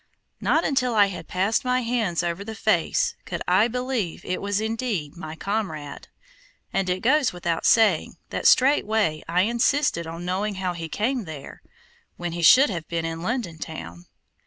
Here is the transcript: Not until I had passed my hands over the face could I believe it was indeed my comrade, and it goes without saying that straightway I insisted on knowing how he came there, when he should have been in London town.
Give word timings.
Not 0.39 0.65
until 0.65 0.95
I 0.95 1.05
had 1.13 1.27
passed 1.27 1.63
my 1.63 1.81
hands 1.81 2.23
over 2.23 2.43
the 2.43 2.55
face 2.55 3.13
could 3.23 3.43
I 3.47 3.67
believe 3.67 4.25
it 4.25 4.41
was 4.41 4.59
indeed 4.59 5.15
my 5.15 5.35
comrade, 5.35 6.07
and 6.73 6.89
it 6.89 7.01
goes 7.03 7.31
without 7.31 7.67
saying 7.67 8.17
that 8.31 8.47
straightway 8.47 9.21
I 9.29 9.41
insisted 9.43 10.07
on 10.07 10.25
knowing 10.25 10.55
how 10.55 10.73
he 10.73 10.89
came 10.89 11.25
there, 11.25 11.61
when 12.17 12.31
he 12.31 12.41
should 12.41 12.71
have 12.71 12.87
been 12.87 13.05
in 13.05 13.21
London 13.21 13.59
town. 13.59 14.07